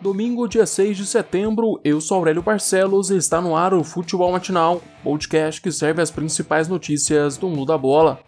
[0.00, 4.32] Domingo, dia 6 de setembro, eu sou Aurélio Barcelos e está no ar o Futebol
[4.32, 8.18] Matinal, podcast que serve as principais notícias do mundo da bola.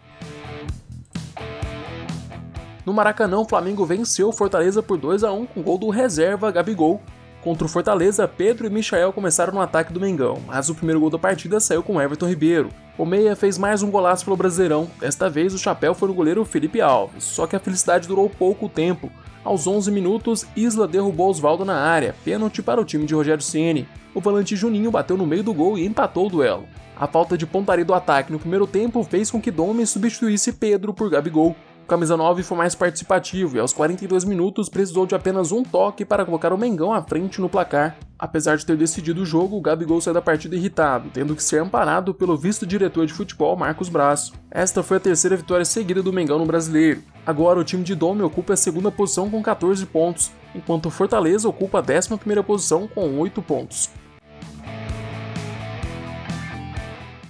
[2.85, 6.51] No Maracanã, o Flamengo venceu o Fortaleza por 2 a 1 com gol do reserva
[6.51, 7.01] Gabigol.
[7.41, 11.09] Contra o Fortaleza, Pedro e Michael começaram no ataque do Mengão, mas o primeiro gol
[11.09, 12.69] da partida saiu com Everton Ribeiro.
[12.99, 16.45] O Meia fez mais um golaço pelo Brasileirão, desta vez o chapéu foi no goleiro
[16.45, 19.11] Felipe Alves, só que a felicidade durou pouco tempo.
[19.43, 23.85] Aos 11 minutos, Isla derrubou Oswaldo na área, pênalti para o time de Rogério Ceni.
[24.15, 26.63] O volante Juninho bateu no meio do gol e empatou o duelo.
[26.95, 30.93] A falta de pontaria do ataque no primeiro tempo fez com que Domi substituísse Pedro
[30.93, 31.55] por Gabigol.
[31.83, 36.05] O camisa 9 foi mais participativo e aos 42 minutos precisou de apenas um toque
[36.05, 37.97] para colocar o Mengão à frente no placar.
[38.23, 41.61] Apesar de ter decidido o jogo, o Gabigol saiu da partida irritado, tendo que ser
[41.61, 44.31] amparado pelo vice-diretor de futebol Marcos Braz.
[44.49, 47.03] Esta foi a terceira vitória seguida do Mengão no Brasileiro.
[47.25, 51.49] Agora o time de Dome ocupa a segunda posição com 14 pontos, enquanto o Fortaleza
[51.49, 53.89] ocupa a 11ª posição com 8 pontos.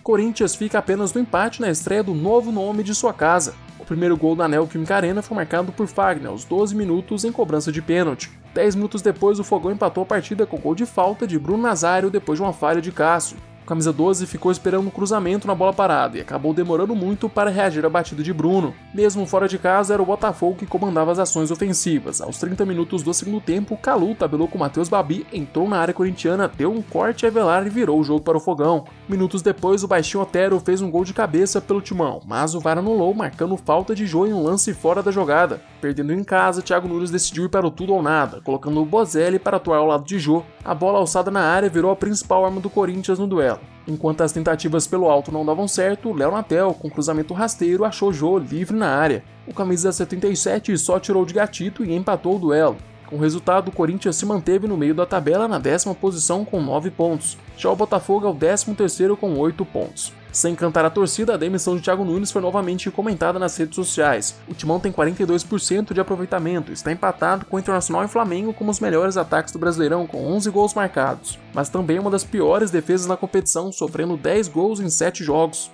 [0.04, 3.56] Corinthians fica apenas no empate na estreia do novo nome de sua casa.
[3.80, 7.72] O primeiro gol da Neoquímica Arena foi marcado por Fagner aos 12 minutos em cobrança
[7.72, 8.43] de pênalti.
[8.54, 12.12] 10 minutos depois, o Fogão empatou a partida com gol de falta de Bruno Nazário
[12.12, 13.38] depois de uma falha de Cássio.
[13.64, 17.50] O camisa 12 ficou esperando um cruzamento na bola parada e acabou demorando muito para
[17.50, 18.76] reagir à batida de Bruno.
[18.94, 22.20] Mesmo fora de casa, era o Botafogo que comandava as ações ofensivas.
[22.20, 26.52] Aos 30 minutos do segundo tempo, Calu tabelou com Matheus Babi, entrou na área corintiana,
[26.54, 28.84] deu um corte a velar e virou o jogo para o Fogão.
[29.08, 32.80] Minutos depois, o baixinho Otero fez um gol de cabeça pelo timão, mas o VAR
[32.80, 35.62] anulou, marcando falta de Jô em um lance fora da jogada.
[35.80, 39.40] Perdendo em casa, Thiago Nunes decidiu ir para o tudo ou nada, colocando o Bozelli
[39.40, 40.44] para atuar ao lado de Jô.
[40.66, 43.53] A bola alçada na área virou a principal arma do Corinthians no duelo.
[43.88, 48.38] Enquanto as tentativas pelo alto não davam certo, Léo Natel, com cruzamento rasteiro, achou Jô
[48.38, 49.24] livre na área.
[49.46, 52.78] O camisa 77 só tirou de gatito e empatou o duelo.
[53.08, 56.62] Com o resultado, o Corinthians se manteve no meio da tabela na décima posição com
[56.62, 57.38] 9 pontos.
[57.58, 60.12] Já o Botafogo é o décimo terceiro com 8 pontos.
[60.34, 64.36] Sem cantar a torcida, a demissão de Thiago Nunes foi novamente comentada nas redes sociais.
[64.48, 68.80] O Timão tem 42% de aproveitamento, está empatado com o Internacional e Flamengo como os
[68.80, 73.16] melhores ataques do Brasileirão, com 11 gols marcados, mas também uma das piores defesas na
[73.16, 75.70] competição, sofrendo 10 gols em 7 jogos.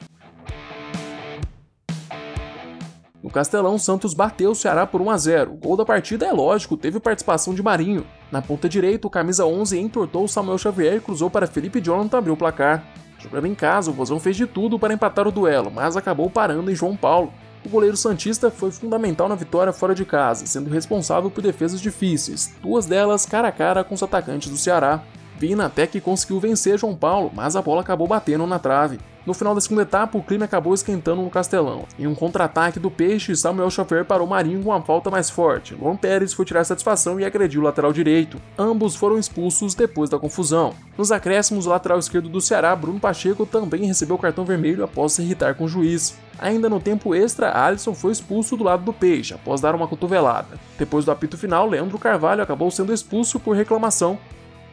[3.29, 5.51] No Castelão, Santos bateu o Ceará por 1 a 0.
[5.53, 8.03] O gol da partida é lógico, teve participação de Marinho.
[8.31, 12.31] Na ponta direita, o camisa 11 entortou Samuel Xavier e cruzou para Felipe Jonathan abrir
[12.31, 12.83] o placar.
[13.19, 16.71] Jogando em casa, o Vozão fez de tudo para empatar o duelo, mas acabou parando
[16.71, 17.31] em João Paulo.
[17.63, 22.55] O goleiro Santista foi fundamental na vitória fora de casa, sendo responsável por defesas difíceis,
[22.63, 25.03] duas delas cara a cara com os atacantes do Ceará.
[25.37, 28.99] Vina até que conseguiu vencer João Paulo, mas a bola acabou batendo na trave.
[29.29, 31.85] No final da segunda etapa, o clima acabou esquentando no Castelão.
[31.99, 35.75] Em um contra-ataque do Peixe, Samuel Xavier parou Marinho com uma falta mais forte.
[35.75, 38.41] Luan Pérez foi tirar satisfação e agrediu o lateral direito.
[38.57, 40.73] Ambos foram expulsos depois da confusão.
[40.97, 45.21] Nos acréscimos, o lateral esquerdo do Ceará, Bruno Pacheco, também recebeu cartão vermelho após se
[45.21, 46.17] irritar com o juiz.
[46.39, 50.57] Ainda no tempo extra, Alisson foi expulso do lado do Peixe após dar uma cotovelada.
[50.75, 54.17] Depois do apito final, Leandro Carvalho acabou sendo expulso por reclamação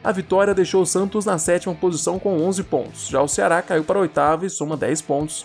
[0.07, 3.09] a vitória deixou o Santos na sétima posição com 11 pontos.
[3.09, 5.45] Já o Ceará caiu para a oitava e soma 10 pontos.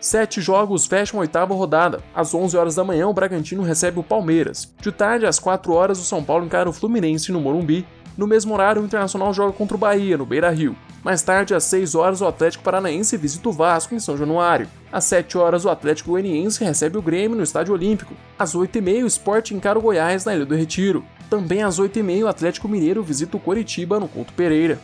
[0.00, 2.02] Sete jogos fecham a oitava rodada.
[2.12, 4.68] Às 11 horas da manhã, o Bragantino recebe o Palmeiras.
[4.80, 7.86] De tarde, às 4 horas, o São Paulo encara o Fluminense no Morumbi.
[8.16, 10.76] No mesmo horário, o Internacional joga contra o Bahia, no Beira Rio.
[11.02, 14.68] Mais tarde, às 6 horas, o Atlético Paranaense visita o Vasco em São Januário.
[14.92, 18.14] Às 7 horas, o Atlético Goianiense recebe o Grêmio no Estádio Olímpico.
[18.38, 21.04] Às 8h30, o Sport encara o Goiás na Ilha do Retiro.
[21.28, 24.78] Também às 8h30, o Atlético Mineiro visita o Coritiba no Couto Pereira.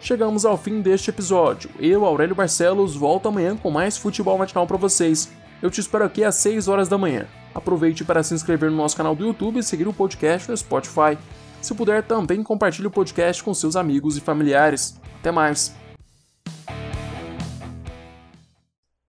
[0.00, 1.70] Chegamos ao fim deste episódio.
[1.80, 5.32] Eu, Aurélio Barcelos, volto amanhã com mais futebol matinal para vocês.
[5.64, 7.26] Eu te espero aqui às 6 horas da manhã.
[7.54, 11.16] Aproveite para se inscrever no nosso canal do YouTube e seguir o podcast no Spotify.
[11.62, 15.00] Se puder, também compartilhe o podcast com seus amigos e familiares.
[15.20, 15.74] Até mais!